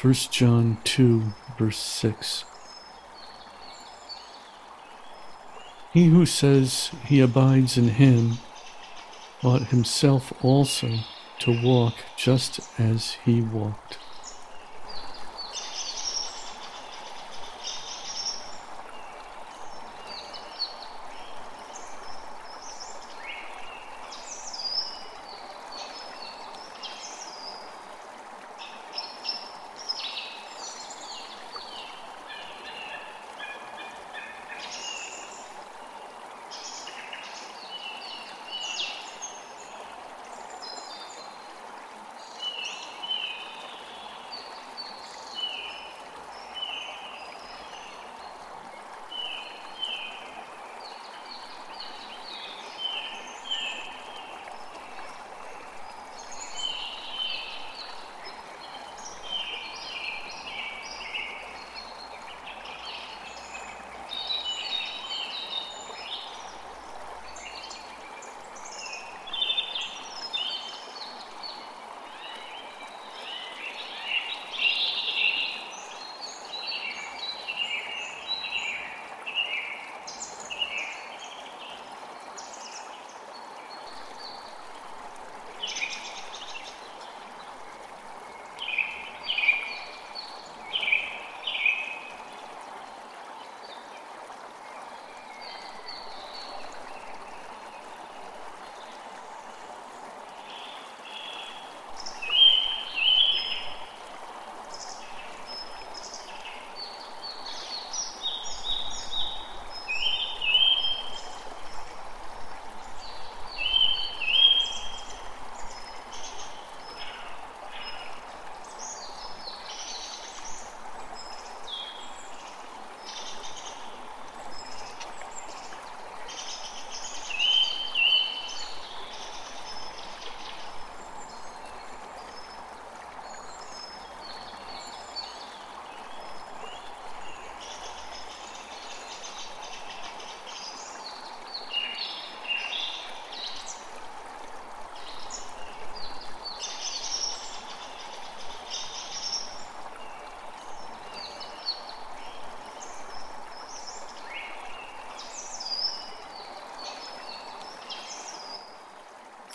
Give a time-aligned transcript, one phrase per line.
[0.00, 1.22] 1 John 2,
[1.58, 2.44] verse 6.
[5.92, 8.38] He who says he abides in him
[9.42, 10.98] ought himself also
[11.38, 13.98] to walk just as he walked.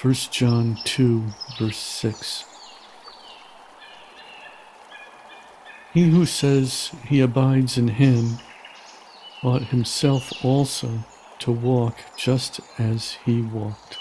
[0.01, 1.23] First John 2,
[1.59, 2.45] verse 6.
[5.93, 8.39] He who says he abides in him
[9.43, 11.03] ought himself also
[11.37, 14.00] to walk just as he walked.